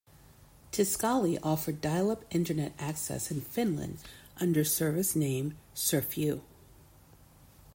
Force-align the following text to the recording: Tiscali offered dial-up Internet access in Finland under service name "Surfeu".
Tiscali 0.71 1.37
offered 1.43 1.79
dial-up 1.79 2.25
Internet 2.31 2.73
access 2.79 3.29
in 3.29 3.41
Finland 3.41 3.99
under 4.39 4.63
service 4.63 5.15
name 5.15 5.59
"Surfeu". 5.75 6.41